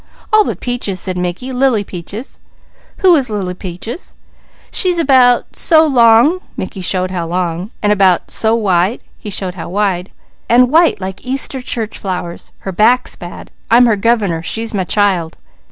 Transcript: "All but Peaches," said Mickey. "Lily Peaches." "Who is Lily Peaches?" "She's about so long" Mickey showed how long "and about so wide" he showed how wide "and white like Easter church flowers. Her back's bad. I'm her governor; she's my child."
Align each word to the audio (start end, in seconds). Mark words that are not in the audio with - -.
"All 0.33 0.43
but 0.43 0.61
Peaches," 0.61 0.99
said 0.99 1.15
Mickey. 1.15 1.51
"Lily 1.51 1.83
Peaches." 1.83 2.39
"Who 3.01 3.15
is 3.15 3.29
Lily 3.29 3.53
Peaches?" 3.53 4.15
"She's 4.71 4.97
about 4.97 5.55
so 5.55 5.85
long" 5.85 6.39
Mickey 6.57 6.81
showed 6.81 7.11
how 7.11 7.27
long 7.27 7.69
"and 7.83 7.91
about 7.93 8.31
so 8.31 8.55
wide" 8.55 9.01
he 9.19 9.29
showed 9.29 9.53
how 9.53 9.69
wide 9.69 10.11
"and 10.49 10.71
white 10.71 10.99
like 10.99 11.23
Easter 11.23 11.61
church 11.61 11.99
flowers. 11.99 12.51
Her 12.61 12.71
back's 12.71 13.15
bad. 13.15 13.51
I'm 13.69 13.85
her 13.85 13.95
governor; 13.95 14.41
she's 14.41 14.73
my 14.73 14.85
child." 14.85 15.37